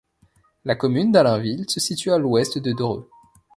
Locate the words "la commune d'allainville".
0.65-1.69